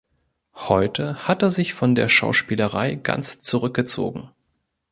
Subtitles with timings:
[0.55, 4.31] Heute hat er sich von der Schauspielerei ganz zurückgezogen.